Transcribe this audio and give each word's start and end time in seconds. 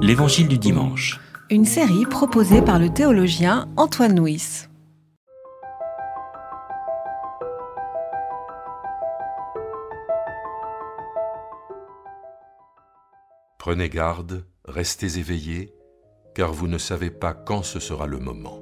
L'Évangile 0.00 0.48
du 0.48 0.58
dimanche. 0.58 1.20
Une 1.50 1.64
série 1.64 2.06
proposée 2.06 2.62
par 2.62 2.78
le 2.78 2.88
théologien 2.88 3.68
Antoine 3.76 4.18
Nuis. 4.18 4.66
Prenez 13.58 13.88
garde, 13.88 14.44
restez 14.64 15.18
éveillés, 15.18 15.74
car 16.34 16.52
vous 16.52 16.68
ne 16.68 16.78
savez 16.78 17.10
pas 17.10 17.34
quand 17.34 17.62
ce 17.62 17.80
sera 17.80 18.06
le 18.06 18.18
moment. 18.18 18.60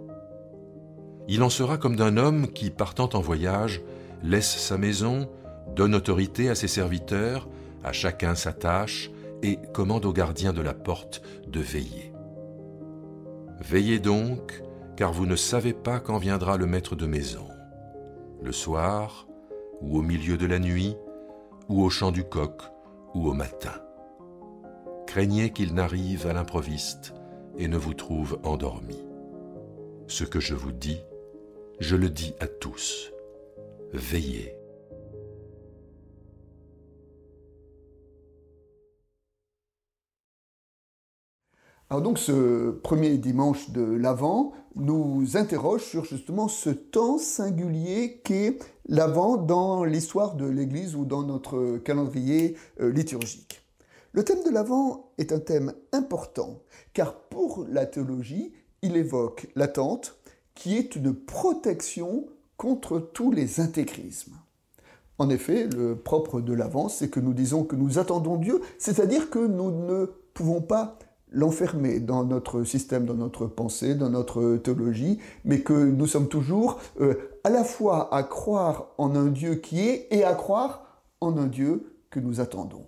Il 1.28 1.42
en 1.42 1.50
sera 1.50 1.78
comme 1.78 1.96
d'un 1.96 2.16
homme 2.16 2.48
qui, 2.52 2.70
partant 2.70 3.10
en 3.14 3.20
voyage, 3.20 3.82
laisse 4.22 4.56
sa 4.58 4.78
maison, 4.78 5.30
donne 5.74 5.94
autorité 5.94 6.48
à 6.48 6.54
ses 6.54 6.68
serviteurs, 6.68 7.48
à 7.84 7.92
chacun 7.92 8.34
sa 8.34 8.52
tâche, 8.52 9.10
et 9.42 9.58
commande 9.72 10.06
au 10.06 10.12
gardien 10.12 10.52
de 10.52 10.62
la 10.62 10.74
porte 10.74 11.22
de 11.46 11.60
veiller. 11.60 12.12
Veillez 13.60 13.98
donc, 13.98 14.62
car 14.96 15.12
vous 15.12 15.26
ne 15.26 15.36
savez 15.36 15.72
pas 15.72 16.00
quand 16.00 16.18
viendra 16.18 16.56
le 16.56 16.66
maître 16.66 16.96
de 16.96 17.06
maison, 17.06 17.48
le 18.42 18.52
soir, 18.52 19.26
ou 19.80 19.98
au 19.98 20.02
milieu 20.02 20.36
de 20.36 20.46
la 20.46 20.58
nuit, 20.58 20.96
ou 21.68 21.82
au 21.82 21.90
chant 21.90 22.12
du 22.12 22.24
coq, 22.24 22.62
ou 23.14 23.28
au 23.28 23.32
matin. 23.32 23.74
Craignez 25.06 25.50
qu'il 25.50 25.74
n'arrive 25.74 26.26
à 26.26 26.32
l'improviste 26.32 27.14
et 27.58 27.68
ne 27.68 27.76
vous 27.76 27.94
trouve 27.94 28.38
endormi. 28.44 29.04
Ce 30.06 30.24
que 30.24 30.40
je 30.40 30.54
vous 30.54 30.72
dis, 30.72 31.00
je 31.80 31.96
le 31.96 32.10
dis 32.10 32.34
à 32.40 32.46
tous. 32.46 33.12
Veillez. 33.92 34.54
Alors 41.88 42.02
donc 42.02 42.18
ce 42.18 42.70
premier 42.70 43.16
dimanche 43.16 43.70
de 43.70 43.80
l'Avent 43.80 44.52
nous 44.74 45.36
interroge 45.36 45.84
sur 45.84 46.04
justement 46.04 46.48
ce 46.48 46.70
temps 46.70 47.16
singulier 47.16 48.20
qu'est 48.24 48.58
l'Avent 48.88 49.36
dans 49.36 49.84
l'histoire 49.84 50.34
de 50.34 50.46
l'Église 50.46 50.96
ou 50.96 51.04
dans 51.04 51.22
notre 51.22 51.78
calendrier 51.78 52.56
euh, 52.80 52.90
liturgique. 52.90 53.62
Le 54.10 54.24
thème 54.24 54.42
de 54.42 54.50
l'Avent 54.50 55.12
est 55.18 55.30
un 55.30 55.38
thème 55.38 55.74
important 55.92 56.60
car 56.92 57.14
pour 57.14 57.64
la 57.70 57.86
théologie, 57.86 58.52
il 58.82 58.96
évoque 58.96 59.46
l'attente 59.54 60.16
qui 60.56 60.76
est 60.76 60.96
une 60.96 61.14
protection 61.14 62.26
contre 62.56 62.98
tous 62.98 63.30
les 63.30 63.60
intégrismes. 63.60 64.34
En 65.18 65.30
effet, 65.30 65.68
le 65.68 65.94
propre 65.94 66.40
de 66.40 66.52
l'Avent, 66.52 66.88
c'est 66.88 67.10
que 67.10 67.20
nous 67.20 67.32
disons 67.32 67.62
que 67.62 67.76
nous 67.76 68.00
attendons 68.00 68.38
Dieu, 68.38 68.60
c'est-à-dire 68.78 69.30
que 69.30 69.38
nous 69.38 69.70
ne 69.70 70.06
pouvons 70.34 70.60
pas 70.60 70.98
l'enfermer 71.32 72.00
dans 72.00 72.24
notre 72.24 72.64
système, 72.64 73.04
dans 73.04 73.14
notre 73.14 73.46
pensée, 73.46 73.94
dans 73.94 74.10
notre 74.10 74.56
théologie, 74.56 75.18
mais 75.44 75.60
que 75.60 75.72
nous 75.72 76.06
sommes 76.06 76.28
toujours 76.28 76.80
euh, 77.00 77.14
à 77.44 77.50
la 77.50 77.64
fois 77.64 78.14
à 78.14 78.22
croire 78.22 78.88
en 78.98 79.14
un 79.16 79.26
Dieu 79.26 79.56
qui 79.56 79.80
est 79.80 80.08
et 80.10 80.24
à 80.24 80.34
croire 80.34 81.02
en 81.20 81.36
un 81.36 81.46
Dieu 81.46 81.92
que 82.10 82.20
nous 82.20 82.40
attendons. 82.40 82.86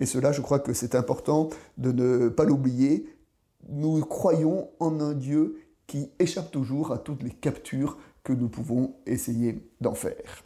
Et 0.00 0.06
cela, 0.06 0.32
je 0.32 0.40
crois 0.40 0.58
que 0.58 0.72
c'est 0.72 0.94
important 0.94 1.50
de 1.78 1.92
ne 1.92 2.28
pas 2.28 2.44
l'oublier. 2.44 3.08
Nous 3.68 4.00
croyons 4.00 4.68
en 4.80 5.00
un 5.00 5.12
Dieu 5.12 5.58
qui 5.86 6.10
échappe 6.18 6.50
toujours 6.50 6.92
à 6.92 6.98
toutes 6.98 7.22
les 7.22 7.30
captures 7.30 7.98
que 8.24 8.32
nous 8.32 8.48
pouvons 8.48 8.94
essayer 9.06 9.68
d'en 9.80 9.94
faire. 9.94 10.44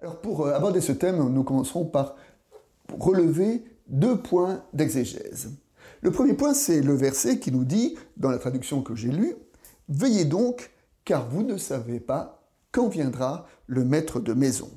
Alors 0.00 0.20
pour 0.20 0.46
euh, 0.46 0.54
aborder 0.54 0.80
ce 0.80 0.92
thème, 0.92 1.26
nous 1.28 1.44
commencerons 1.44 1.84
par 1.84 2.16
relever 2.98 3.64
deux 3.88 4.20
points 4.20 4.62
d'exégèse. 4.72 5.50
Le 6.02 6.10
premier 6.10 6.34
point, 6.34 6.54
c'est 6.54 6.80
le 6.80 6.94
verset 6.94 7.38
qui 7.38 7.52
nous 7.52 7.64
dit, 7.64 7.96
dans 8.16 8.30
la 8.30 8.38
traduction 8.38 8.82
que 8.82 8.94
j'ai 8.94 9.10
lue, 9.10 9.34
Veillez 9.88 10.24
donc, 10.24 10.72
car 11.04 11.28
vous 11.28 11.42
ne 11.42 11.56
savez 11.56 12.00
pas 12.00 12.42
quand 12.72 12.88
viendra 12.88 13.46
le 13.66 13.84
maître 13.84 14.20
de 14.20 14.32
maison. 14.32 14.68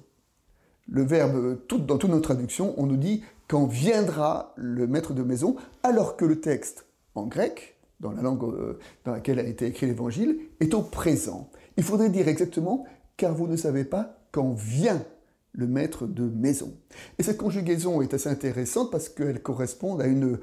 Le 0.88 1.04
verbe, 1.04 1.60
dans 1.70 1.98
toutes 1.98 2.12
nos 2.12 2.20
traductions, 2.20 2.74
on 2.78 2.86
nous 2.86 2.98
dit 2.98 3.24
quand 3.48 3.66
viendra 3.66 4.54
le 4.56 4.88
maître 4.88 5.14
de 5.14 5.24
maison, 5.24 5.56
alors 5.82 6.16
que 6.16 6.26
le 6.26 6.40
texte 6.40 6.86
en 7.16 7.26
grec, 7.26 7.80
dans 8.00 8.12
la 8.12 8.22
langue 8.22 8.44
euh, 8.44 8.80
dans 9.04 9.12
laquelle 9.12 9.40
a 9.40 9.44
été 9.44 9.66
écrit 9.66 9.88
l'évangile, 9.88 10.40
est 10.60 10.74
au 10.74 10.82
présent. 10.82 11.50
Il 11.78 11.84
faudrait 11.84 12.10
dire 12.10 12.28
exactement 12.28 12.86
car 13.18 13.34
vous 13.34 13.48
ne 13.48 13.56
savez 13.56 13.84
pas 13.84 14.18
quand 14.32 14.54
vient 14.54 15.04
le 15.54 15.68
maître 15.68 16.06
de 16.06 16.24
maison. 16.24 16.78
Et 17.18 17.24
cette 17.24 17.38
conjugaison 17.38 18.02
est 18.02 18.14
assez 18.14 18.30
intéressante 18.30 18.92
parce 18.92 19.10
qu'elle 19.10 19.42
correspond 19.42 20.00
à 20.00 20.06
une 20.06 20.40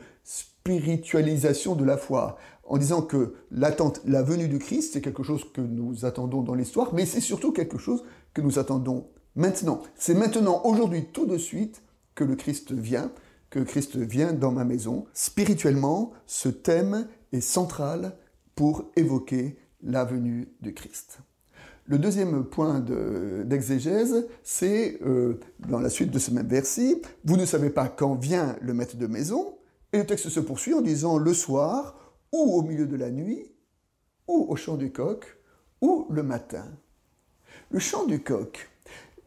spiritualisation 0.66 1.76
de 1.76 1.84
la 1.84 1.96
foi, 1.96 2.38
en 2.64 2.76
disant 2.76 3.02
que 3.02 3.34
l'attente, 3.52 4.00
la 4.04 4.22
venue 4.22 4.48
du 4.48 4.58
Christ, 4.58 4.94
c'est 4.94 5.00
quelque 5.00 5.22
chose 5.22 5.44
que 5.52 5.60
nous 5.60 6.04
attendons 6.04 6.42
dans 6.42 6.54
l'histoire, 6.54 6.92
mais 6.92 7.06
c'est 7.06 7.20
surtout 7.20 7.52
quelque 7.52 7.78
chose 7.78 8.02
que 8.34 8.40
nous 8.40 8.58
attendons 8.58 9.06
maintenant. 9.36 9.82
C'est 9.94 10.14
maintenant, 10.14 10.62
aujourd'hui, 10.64 11.06
tout 11.12 11.26
de 11.26 11.38
suite, 11.38 11.82
que 12.16 12.24
le 12.24 12.34
Christ 12.34 12.72
vient, 12.72 13.12
que 13.50 13.60
Christ 13.60 13.96
vient 13.96 14.32
dans 14.32 14.50
ma 14.50 14.64
maison. 14.64 15.06
Spirituellement, 15.12 16.12
ce 16.26 16.48
thème 16.48 17.06
est 17.32 17.40
central 17.40 18.16
pour 18.56 18.90
évoquer 18.96 19.58
la 19.84 20.04
venue 20.04 20.48
du 20.62 20.74
Christ. 20.74 21.18
Le 21.84 21.98
deuxième 21.98 22.44
point 22.44 22.80
d'exégèse, 23.44 24.26
c'est 24.42 24.98
euh, 25.06 25.38
dans 25.68 25.78
la 25.78 25.90
suite 25.90 26.10
de 26.10 26.18
ce 26.18 26.32
même 26.32 26.48
verset, 26.48 27.00
vous 27.24 27.36
ne 27.36 27.46
savez 27.46 27.70
pas 27.70 27.86
quand 27.86 28.16
vient 28.16 28.56
le 28.60 28.74
maître 28.74 28.96
de 28.96 29.06
maison, 29.06 29.56
et 29.92 29.98
le 29.98 30.06
texte 30.06 30.28
se 30.28 30.40
poursuit 30.40 30.74
en 30.74 30.80
disant 30.80 31.18
le 31.18 31.34
soir, 31.34 31.96
ou 32.32 32.58
au 32.58 32.62
milieu 32.62 32.86
de 32.86 32.96
la 32.96 33.10
nuit, 33.10 33.52
ou 34.28 34.46
au 34.48 34.56
chant 34.56 34.76
du 34.76 34.92
coq, 34.92 35.24
ou 35.80 36.06
le 36.10 36.22
matin. 36.22 36.66
Le 37.70 37.78
chant 37.78 38.06
du 38.06 38.22
coq. 38.22 38.68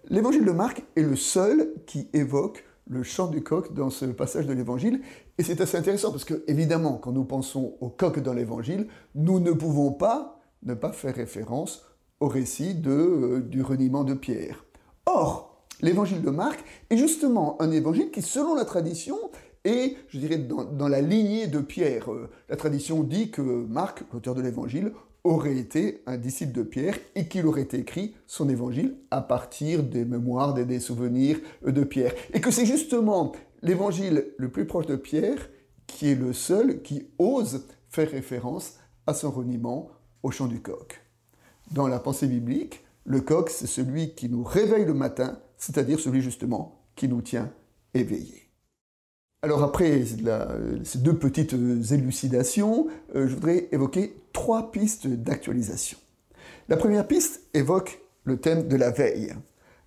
L'évangile 0.05 0.45
de 0.45 0.51
Marc 0.51 0.83
est 0.95 1.01
le 1.01 1.15
seul 1.15 1.73
qui 1.85 2.09
évoque 2.13 2.63
le 2.87 3.03
chant 3.03 3.27
du 3.27 3.43
coq 3.43 3.73
dans 3.73 3.89
ce 3.89 4.05
passage 4.05 4.47
de 4.47 4.53
l'évangile. 4.53 5.01
Et 5.37 5.43
c'est 5.43 5.61
assez 5.61 5.77
intéressant 5.77 6.11
parce 6.11 6.25
que, 6.25 6.43
évidemment, 6.47 6.97
quand 6.97 7.11
nous 7.11 7.23
pensons 7.23 7.75
au 7.79 7.89
coq 7.89 8.19
dans 8.19 8.33
l'évangile, 8.33 8.87
nous 9.15 9.39
ne 9.39 9.51
pouvons 9.51 9.91
pas 9.91 10.39
ne 10.63 10.73
pas 10.73 10.91
faire 10.91 11.15
référence 11.15 11.85
au 12.19 12.27
récit 12.27 12.75
de, 12.75 12.91
euh, 12.91 13.41
du 13.41 13.61
reniement 13.61 14.03
de 14.03 14.13
Pierre. 14.13 14.65
Or, 15.05 15.65
l'évangile 15.81 16.21
de 16.21 16.29
Marc 16.29 16.63
est 16.89 16.97
justement 16.97 17.61
un 17.61 17.71
évangile 17.71 18.11
qui, 18.11 18.21
selon 18.21 18.55
la 18.55 18.65
tradition, 18.65 19.17
et 19.65 19.97
je 20.07 20.19
dirais 20.19 20.37
dans, 20.37 20.87
la 20.87 21.01
lignée 21.01 21.47
de 21.47 21.59
Pierre. 21.59 22.11
Euh, 22.11 22.29
la 22.49 22.55
tradition 22.55 23.03
dit 23.03 23.31
que 23.31 23.41
Marc, 23.41 24.03
l'auteur 24.13 24.35
de 24.35 24.41
l'évangile, 24.41 24.93
aurait 25.23 25.57
été 25.57 26.01
un 26.05 26.17
disciple 26.17 26.53
de 26.53 26.63
Pierre 26.63 26.97
et 27.15 27.27
qu'il 27.27 27.45
aurait 27.45 27.67
écrit 27.73 28.15
son 28.25 28.47
évangile 28.47 28.95
à 29.11 29.21
partir 29.21 29.83
des 29.83 30.05
mémoires, 30.05 30.53
des, 30.53 30.65
des 30.65 30.79
souvenirs 30.79 31.39
de 31.65 31.83
Pierre. 31.83 32.13
Et 32.33 32.39
que 32.39 32.51
c'est 32.51 32.65
justement 32.65 33.33
l'évangile 33.61 34.27
le 34.37 34.49
plus 34.49 34.65
proche 34.65 34.85
de 34.85 34.95
Pierre 34.95 35.49
qui 35.87 36.09
est 36.09 36.15
le 36.15 36.33
seul 36.33 36.81
qui 36.81 37.07
ose 37.17 37.65
faire 37.89 38.09
référence 38.09 38.75
à 39.07 39.13
son 39.13 39.31
reniement 39.31 39.89
au 40.23 40.31
chant 40.31 40.47
du 40.47 40.61
coq. 40.61 41.01
Dans 41.71 41.87
la 41.87 41.99
pensée 41.99 42.27
biblique, 42.27 42.83
le 43.05 43.21
coq, 43.21 43.49
c'est 43.49 43.67
celui 43.67 44.13
qui 44.13 44.29
nous 44.29 44.43
réveille 44.43 44.85
le 44.85 44.93
matin, 44.93 45.39
c'est-à-dire 45.57 45.99
celui 45.99 46.21
justement 46.21 46.83
qui 46.95 47.07
nous 47.07 47.21
tient 47.21 47.51
éveillés. 47.93 48.48
Alors 49.41 49.63
après 49.63 50.03
ces 50.83 50.97
deux 50.97 51.17
petites 51.17 51.53
élucidations, 51.53 52.87
euh, 53.15 53.25
je 53.25 53.35
voudrais 53.35 53.69
évoquer 53.71 54.13
trois 54.33 54.69
pistes 54.69 55.07
d'actualisation. 55.07 55.97
La 56.67 56.75
première 56.75 57.07
piste 57.07 57.43
évoque 57.53 58.01
le 58.25 58.37
thème 58.37 58.67
de 58.67 58.75
la 58.75 58.91
veille. 58.91 59.33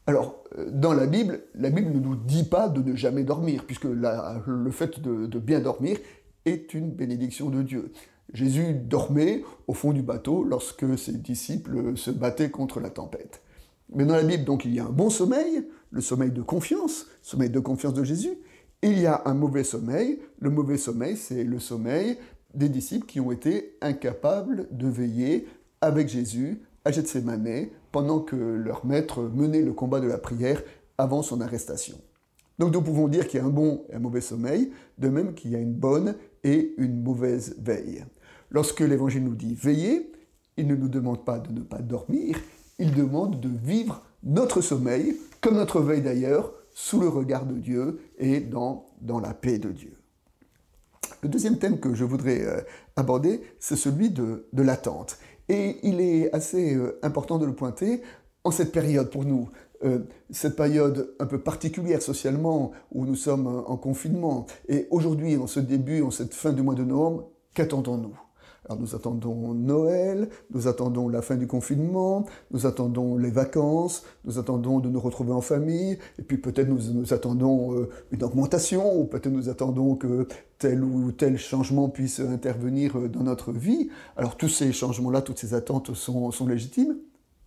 Alors, 0.07 0.43
euh, 0.57 0.71
dans 0.73 0.95
la 0.95 1.07
Bible, 1.07 1.43
la 1.55 1.69
Bible 1.69 1.93
ne 1.93 2.01
nous 2.01 2.17
dit 2.17 2.45
pas 2.45 2.71
de 2.71 2.81
ne 2.81 2.97
jamais 2.97 3.25
dormir, 3.25 3.65
puisque 3.67 3.85
le 3.85 4.71
fait 4.71 5.01
de, 5.01 5.27
de, 5.27 5.39
bien 5.39 5.61
dormir 5.61 5.99
est 6.47 6.73
une 6.73 6.91
bénédiction 6.91 7.51
de 7.51 7.63
Dieu. 7.63 7.93
Jésus 8.33 8.73
dormait 8.73 9.45
au 9.67 9.75
fond 9.75 9.93
du 9.93 10.03
bateau 10.03 10.45
lorsque 10.45 10.99
ses 10.99 11.13
disciples 11.13 11.95
se 11.97 12.11
battaient 12.11 12.51
contre 12.51 12.81
la 12.81 12.89
tempête. 12.89 13.43
Mais 13.95 14.07
dans 14.07 14.17
la 14.17 14.23
Bible, 14.23 14.45
donc, 14.45 14.65
il 14.65 14.75
y 14.75 14.81
a 14.81 14.87
un 14.87 14.91
bon 14.91 15.11
sommeil, 15.11 15.69
le 15.91 16.01
sommeil 16.01 16.31
de 16.31 16.41
confiance, 16.41 17.05
le 17.05 17.27
sommeil 17.29 17.51
de 17.51 17.61
confiance 17.61 17.93
de 17.93 18.03
Jésus, 18.03 18.39
il 18.83 18.99
y 18.99 19.07
a 19.07 19.23
un 19.25 19.35
mauvais 19.35 19.65
sommeil. 19.65 20.19
Le 20.39 20.51
mauvais 20.51 20.79
sommeil, 20.79 21.17
c'est 21.17 21.45
le 21.45 21.59
sommeil 21.59 22.19
des 22.55 22.69
disciples 22.69 23.07
qui 23.07 23.21
ont 23.21 23.33
été 23.33 23.77
incapables 23.81 24.69
de 24.71 24.89
veiller 24.89 25.47
avec 25.81 26.09
Jésus 26.09 26.63
à 26.85 26.91
Gethsemane 26.91 27.69
pendant 27.93 28.21
que 28.21 28.37
leur 28.37 28.85
maître 28.85 29.23
menait 29.23 29.63
le 29.63 29.73
combat 29.73 30.01
de 30.01 30.07
la 30.07 30.19
prière 30.19 30.63
avant 30.99 31.23
son 31.23 31.41
arrestation. 31.41 31.99
Donc 32.59 32.73
nous 32.73 32.83
pouvons 32.83 33.09
dire 33.09 33.27
qu'il 33.27 33.41
y 33.41 33.43
a 33.43 33.47
un 33.47 33.51
bon 33.51 33.85
et 33.91 33.95
un 33.95 33.99
mauvais 33.99 34.21
sommeil, 34.21 34.73
de 34.99 35.09
même 35.09 35.35
qu'il 35.35 35.51
y 35.51 35.57
a 35.57 35.59
une 35.59 35.73
bonne 35.73 36.15
et 36.45 36.75
une 36.77 37.03
mauvaise 37.03 37.57
veille. 37.59 38.05
Lorsque 38.51 38.81
l'Évangile 38.81 39.25
nous 39.25 39.35
dit 39.35 39.55
veiller, 39.55 40.13
il 40.57 40.67
ne 40.67 40.77
nous 40.77 40.89
demande 40.89 41.25
pas 41.25 41.39
de 41.39 41.53
ne 41.53 41.61
pas 41.61 41.79
dormir, 41.79 42.37
il 42.79 42.95
demande 42.95 43.41
de 43.41 43.49
vivre 43.49 44.05
notre 44.23 44.61
sommeil, 44.61 45.17
comme 45.41 45.57
notre 45.57 45.81
veille 45.81 46.03
d'ailleurs, 46.03 46.53
sous 46.75 47.01
le 47.01 47.09
regard 47.09 47.47
de 47.47 47.55
Dieu 47.55 48.01
et 48.19 48.41
dans, 48.41 48.87
dans 49.01 49.21
la 49.21 49.35
paix 49.35 49.59
de 49.59 49.71
Dieu. 49.71 49.97
Le 51.23 51.29
deuxième 51.29 51.59
thème 51.59 51.79
que 51.79 51.95
je 51.95 52.05
voudrais 52.05 52.43
euh, 52.43 52.61
aborder, 52.97 53.43
c'est 53.61 53.77
celui 53.77 54.11
de, 54.11 54.45
l'attente. 54.53 55.19
Et 55.49 55.77
il 55.85 56.01
est 56.01 56.33
assez 56.35 56.75
euh, 56.75 56.99
important 57.03 57.39
de 57.39 57.47
le 57.47 57.55
pointer 57.55 58.03
en 58.45 58.51
cette 58.51 58.73
période 58.73 59.09
pour 59.11 59.25
nous, 59.25 59.49
euh, 59.85 60.01
cette 60.31 60.57
période 60.57 61.15
un 61.21 61.27
peu 61.27 61.39
particulière 61.39 62.03
socialement 62.03 62.73
où 62.91 63.05
nous 63.05 63.15
sommes 63.15 63.47
en 63.47 63.77
confinement. 63.77 64.47
Et 64.69 64.89
aujourd'hui, 64.91 65.37
en 65.37 65.47
ce 65.47 65.61
début, 65.61 66.03
en 66.03 66.11
cette 66.11 66.35
fin 66.35 66.53
du 66.53 66.63
mois 66.63 66.75
de 66.75 66.85
novembre, 66.85 67.31
qu'attendons-nous? 67.55 68.19
Alors 68.65 68.81
nous 68.81 68.95
attendons 68.95 69.55
Noël, 69.55 70.29
nous 70.53 70.69
attendons 70.69 71.09
la 71.09 71.21
fin 71.21 71.35
du 71.35 71.49
confinement, 71.49 72.27
nous 72.53 72.65
attendons 72.65 73.17
les 73.17 73.31
vacances, 73.31 74.05
nous 74.25 74.39
attendons 74.39 74.79
de 74.79 74.89
nous 74.89 75.01
retrouver 75.01 75.33
en 75.33 75.41
famille, 75.41 75.99
et 76.19 76.23
puis 76.23 76.39
peut-être 76.39 76.69
nous, 76.69 77.13
attendons 77.13 77.77
euh, 77.77 77.91
une 78.13 78.23
augmentation, 78.23 79.01
ou 79.01 79.05
peut-être 79.05 79.33
nous 79.33 79.49
attendons 79.49 79.97
que 79.97 80.29
tel 80.59 80.85
ou 80.85 81.11
tel 81.11 81.39
changement 81.39 81.89
puisse 81.89 82.21
intervenir 82.21 82.97
euh, 82.97 83.09
dans 83.09 83.25
notre 83.25 83.51
vie. 83.51 83.91
Alors 84.17 84.37
tous 84.37 84.49
ces 84.49 84.73
changements-là, 84.73 85.23
toutes 85.23 85.39
ces 85.39 85.55
attentes 85.55 85.93
sont, 85.95 86.31
légitimes, 86.47 86.97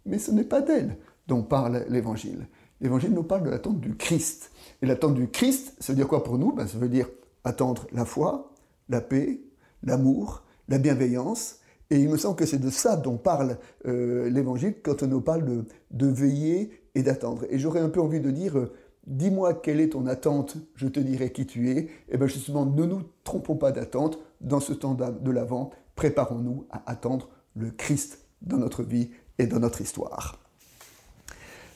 mais 0.06 0.20
ce 0.20 0.32
n'est 0.32 0.44
pas 0.44 0.62
d'elle 0.62 0.98
dont 1.28 1.44
parle 1.44 1.86
l'Évangile. 1.90 2.46
L'Évangile 2.82 3.14
nous 3.14 3.24
parle 3.24 3.44
de 3.44 3.50
l'attente 3.50 3.80
du 3.80 3.96
Christ. 3.96 4.52
Et 4.82 4.86
l'attente 4.86 5.16
du 5.16 5.30
Christ, 5.30 5.76
ça 5.80 5.94
veut 5.94 5.98
dire 5.98 6.10
quoi 6.10 6.24
pour 6.24 6.38
nous? 6.38 6.52
Ben, 6.52 6.68
Ça 6.68 6.78
veut 6.78 6.90
dire 6.90 7.08
attendre 7.46 7.88
la 7.94 8.04
foi, 8.04 8.52
la 8.90 9.00
paix, 9.00 9.40
l'amour, 9.82 10.45
la 10.68 10.78
bienveillance. 10.78 11.60
Et 11.90 12.00
il 12.00 12.10
me 12.10 12.18
semble 12.18 12.36
que 12.36 12.46
c'est 12.46 12.60
de 12.60 12.70
ça 12.70 12.98
dont 12.98 13.18
parle 13.18 13.58
euh, 13.86 14.30
l'Évangile 14.30 14.76
quand 14.82 15.04
on 15.04 15.08
nous 15.08 15.22
parle 15.22 15.66
de, 15.92 16.08
veiller 16.08 16.72
et 16.96 17.04
d'attendre. 17.04 17.46
Et 17.50 17.60
j'aurais 17.60 17.80
un 17.80 17.90
peu 17.90 18.02
envie 18.02 18.20
de 18.20 18.32
dire, 18.32 18.58
euh, 18.58 18.74
dis-moi 19.06 19.54
quelle 19.54 19.80
est 19.80 19.90
ton 19.90 20.08
attente, 20.08 20.58
je 20.76 20.88
te 20.88 21.00
dirai 21.00 21.32
qui 21.32 21.46
tu 21.46 21.70
es. 21.70 21.78
Et 21.78 21.90
eh 22.10 22.18
bien 22.18 22.28
justement, 22.28 22.66
ne 22.66 22.86
nous 22.86 23.04
trompons 23.24 23.56
pas 23.56 23.72
d'attente. 23.72 24.20
Dans 24.42 24.60
ce 24.60 24.74
temps 24.74 24.96
de 24.96 25.32
l'Avent, 25.32 25.72
préparons-nous 25.96 26.66
à 26.72 26.90
attendre 26.92 27.30
le 27.56 27.72
Christ 27.72 28.20
dans 28.42 28.58
notre 28.58 28.84
vie 28.84 29.12
et 29.38 29.48
dans 29.48 29.60
notre 29.60 29.82
histoire. 29.82 30.40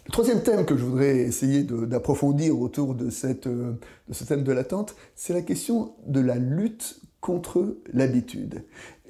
Le 0.10 0.12
troisième 0.12 0.42
thème 0.42 0.66
que 0.66 0.76
je 0.76 0.84
voudrais 0.84 1.18
essayer 1.18 1.64
d'approfondir 1.64 2.60
autour 2.60 2.96
de, 2.96 3.12
cette, 3.12 3.46
euh, 3.46 3.74
de 4.08 4.14
ce 4.14 4.24
thème 4.24 4.44
de 4.44 4.52
l'attente, 4.52 4.96
c'est 5.14 5.34
la 5.34 5.44
question 5.44 5.94
de 6.08 6.20
la 6.20 6.36
lutte 6.36 7.00
contre 7.22 7.78
l'habitude. 7.92 8.66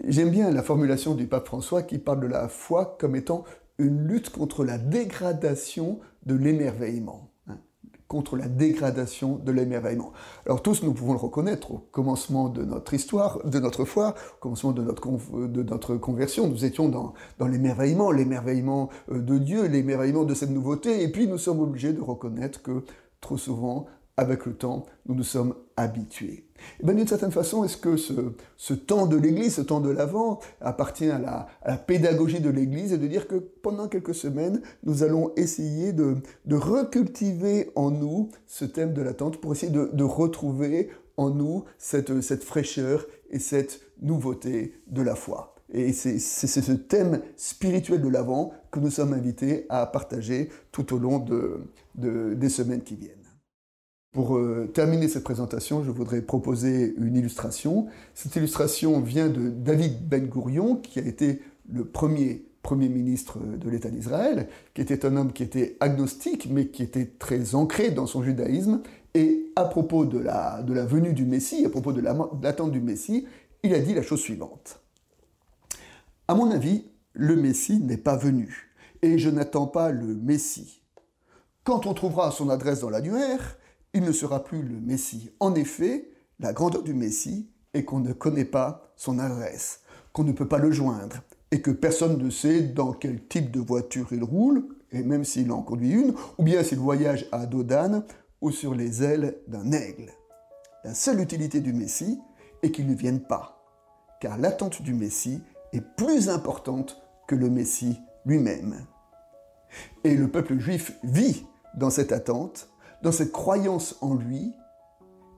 J'aime 0.07 0.31
bien 0.31 0.51
la 0.51 0.63
formulation 0.63 1.15
du 1.15 1.27
pape 1.27 1.45
François 1.45 1.83
qui 1.83 1.97
parle 1.97 2.21
de 2.21 2.27
la 2.27 2.47
foi 2.47 2.97
comme 2.99 3.15
étant 3.15 3.43
une 3.77 4.07
lutte 4.07 4.29
contre 4.29 4.63
la 4.63 4.77
dégradation 4.77 5.99
de 6.25 6.35
l'émerveillement. 6.35 7.31
Hein, 7.47 7.57
contre 8.07 8.35
la 8.35 8.47
dégradation 8.47 9.37
de 9.37 9.51
l'émerveillement. 9.51 10.11
Alors 10.45 10.63
tous, 10.63 10.83
nous 10.83 10.93
pouvons 10.93 11.13
le 11.13 11.19
reconnaître, 11.19 11.71
au 11.71 11.77
commencement 11.91 12.49
de 12.49 12.63
notre 12.65 12.93
histoire, 12.93 13.45
de 13.45 13.59
notre 13.59 13.85
foi, 13.85 14.15
au 14.37 14.39
commencement 14.39 14.71
de 14.71 14.81
notre, 14.81 15.95
conversion, 15.97 16.47
nous 16.47 16.65
étions 16.65 16.89
dans, 16.89 17.13
dans 17.37 17.47
l'émerveillement, 17.47 18.11
l'émerveillement 18.11 18.89
euh, 19.11 19.21
de 19.21 19.37
Dieu, 19.37 19.67
l'émerveillement 19.67 20.23
de 20.23 20.33
cette 20.33 20.49
nouveauté, 20.49 21.03
et 21.03 21.11
puis 21.11 21.27
nous 21.27 21.37
sommes 21.37 21.61
obligés 21.61 21.93
de 21.93 22.01
reconnaître 22.01 22.61
que 22.61 22.83
trop 23.21 23.37
souvent, 23.37 23.85
avec 24.19 24.45
le 24.45 24.53
temps, 24.53 24.85
nous 25.05 25.15
nous 25.15 25.23
sommes 25.23 25.55
habitués. 25.77 26.43
Bien, 26.83 26.93
d'une 26.93 27.07
certaine 27.07 27.31
façon, 27.31 27.63
est-ce 27.63 27.77
que 27.77 27.95
ce, 27.95 28.73
temps 28.73 29.07
de 29.07 29.15
l'Église, 29.15 29.55
ce 29.55 29.61
temps 29.61 29.79
de 29.79 29.89
l'Avent, 29.89 30.39
appartient 30.59 31.09
à 31.09 31.17
la, 31.17 31.77
pédagogie 31.77 32.41
de 32.41 32.49
l'Église 32.49 32.91
et 32.91 32.97
de 32.97 33.07
dire 33.07 33.29
que 33.29 33.35
pendant 33.35 33.87
quelques 33.87 34.13
semaines, 34.13 34.61
nous 34.83 35.03
allons 35.03 35.31
essayer 35.37 35.93
de, 35.93 36.17
recultiver 36.51 37.71
en 37.75 37.91
nous 37.91 38.29
ce 38.45 38.65
thème 38.65 38.93
de 38.93 39.01
l'attente 39.01 39.37
pour 39.37 39.53
essayer 39.53 39.71
de, 39.71 40.03
retrouver 40.03 40.89
en 41.15 41.29
nous 41.29 41.63
cette, 41.77 42.43
fraîcheur 42.43 43.05
et 43.29 43.39
cette 43.39 43.79
nouveauté 44.01 44.73
de 44.87 45.01
la 45.01 45.15
foi. 45.15 45.55
Et 45.71 45.93
c'est 45.93 46.19
ce 46.19 46.71
thème 46.73 47.21
spirituel 47.37 48.01
de 48.01 48.09
l'Avent 48.09 48.51
que 48.69 48.81
nous 48.81 48.91
sommes 48.91 49.13
invités 49.13 49.65
à 49.69 49.85
partager 49.85 50.49
tout 50.73 50.93
au 50.93 50.97
long 50.97 51.19
de, 51.19 51.61
des 51.95 52.49
semaines 52.49 52.81
qui 52.81 52.95
viennent. 52.95 53.18
Pour 54.11 54.37
euh, 54.37 54.69
terminer 54.73 55.07
cette 55.07 55.23
présentation, 55.23 55.83
je 55.83 55.91
voudrais 55.91 56.21
proposer 56.21 56.95
une 56.97 57.15
illustration. 57.15 57.87
Cette 58.15 58.35
illustration 58.35 58.99
vient 59.01 59.29
de 59.29 59.49
David 59.49 60.07
Ben 60.07 60.25
Gourion, 60.25 60.75
qui 60.77 60.99
a 60.99 61.03
été 61.03 61.41
le 61.71 61.85
premier 61.85 62.49
Premier 62.61 62.89
ministre 62.89 63.39
de 63.39 63.69
l'État 63.69 63.89
d'Israël, 63.89 64.49
qui 64.73 64.81
était 64.81 65.05
un 65.05 65.15
homme 65.15 65.31
qui 65.31 65.43
était 65.43 65.77
agnostique, 65.79 66.49
mais 66.51 66.67
qui 66.67 66.83
était 66.83 67.05
très 67.05 67.55
ancré 67.55 67.91
dans 67.91 68.05
son 68.05 68.21
judaïsme. 68.21 68.81
Et 69.13 69.51
à 69.55 69.65
propos 69.65 70.05
de 70.05 70.19
la, 70.19 70.61
de 70.61 70.73
la 70.73 70.85
venue 70.85 71.13
du 71.13 71.25
Messie, 71.25 71.65
à 71.65 71.69
propos 71.69 71.93
de 71.93 72.01
l'attente 72.01 72.71
du 72.71 72.81
Messie, 72.81 73.25
il 73.63 73.73
a 73.73 73.79
dit 73.79 73.93
la 73.93 74.01
chose 74.01 74.19
suivante. 74.19 74.81
À 76.27 76.35
mon 76.35 76.51
avis, 76.51 76.85
le 77.13 77.35
Messie 77.35 77.79
n'est 77.79 77.97
pas 77.97 78.17
venu, 78.17 78.69
et 79.01 79.17
je 79.17 79.29
n'attends 79.29 79.67
pas 79.67 79.91
le 79.91 80.13
Messie. 80.13 80.81
Quand 81.63 81.87
on 81.87 81.93
trouvera 81.93 82.29
son 82.31 82.49
adresse 82.49 82.81
dans 82.81 82.89
l'annuaire, 82.89 83.57
il 83.93 84.03
ne 84.03 84.11
sera 84.11 84.43
plus 84.43 84.61
le 84.61 84.79
Messie. 84.79 85.31
En 85.39 85.55
effet, 85.55 86.09
la 86.39 86.53
grandeur 86.53 86.83
du 86.83 86.93
Messie 86.93 87.49
est 87.73 87.83
qu'on 87.83 87.99
ne 87.99 88.13
connaît 88.13 88.45
pas 88.45 88.93
son 88.95 89.19
adresse, 89.19 89.81
qu'on 90.13 90.23
ne 90.23 90.31
peut 90.31 90.47
pas 90.47 90.57
le 90.57 90.71
joindre, 90.71 91.17
et 91.51 91.61
que 91.61 91.71
personne 91.71 92.17
ne 92.17 92.29
sait 92.29 92.61
dans 92.61 92.93
quel 92.93 93.25
type 93.25 93.51
de 93.51 93.59
voiture 93.59 94.07
il 94.11 94.23
roule, 94.23 94.67
et 94.91 95.03
même 95.03 95.23
s'il 95.23 95.51
en 95.51 95.61
conduit 95.61 95.91
une, 95.91 96.13
ou 96.37 96.43
bien 96.43 96.63
s'il 96.63 96.79
voyage 96.79 97.27
à 97.31 97.45
dos 97.45 97.63
d'âne 97.63 98.03
ou 98.41 98.51
sur 98.51 98.73
les 98.73 99.03
ailes 99.03 99.37
d'un 99.47 99.71
aigle. 99.71 100.11
La 100.83 100.93
seule 100.93 101.19
utilité 101.19 101.59
du 101.59 101.73
Messie 101.73 102.19
est 102.63 102.71
qu'il 102.71 102.87
ne 102.87 102.95
vienne 102.95 103.21
pas, 103.21 103.63
car 104.21 104.37
l'attente 104.37 104.81
du 104.81 104.93
Messie 104.93 105.41
est 105.73 105.81
plus 105.81 106.29
importante 106.29 107.01
que 107.27 107.35
le 107.35 107.49
Messie 107.49 107.99
lui-même. 108.25 108.85
Et 110.03 110.15
le 110.15 110.29
peuple 110.29 110.57
juif 110.57 110.97
vit 111.03 111.45
dans 111.75 111.89
cette 111.89 112.11
attente, 112.11 112.69
dans 113.01 113.11
cette 113.11 113.31
croyance 113.31 113.95
en 114.01 114.15
lui, 114.15 114.53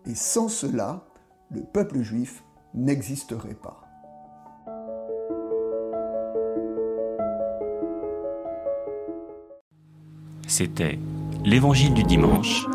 et 0.06 0.16
sans 0.16 0.50
cela, 0.50 1.06
le 1.50 1.62
peuple 1.62 2.02
juif 2.02 2.44
n'existerait 2.74 3.56
pas. 3.56 3.82
C'était 10.48 11.00
l'Évangile 11.46 11.94
du 11.94 12.04
dimanche, 12.04 12.68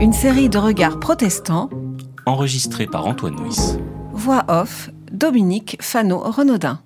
une 0.00 0.12
série 0.12 0.48
de 0.48 0.58
regards 0.58 1.00
protestants, 1.00 1.70
enregistrée 2.24 2.86
par 2.86 3.06
Antoine 3.06 3.36
Nuis. 3.36 3.78
Voix 4.12 4.44
off, 4.48 4.90
Dominique 5.10 5.76
Fano-Renaudin. 5.80 6.80